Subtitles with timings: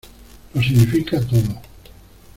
[0.55, 1.61] lo significa todo.